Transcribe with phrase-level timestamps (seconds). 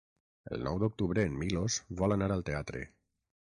[0.55, 2.85] El nou d'octubre en Milos vol anar al teatre.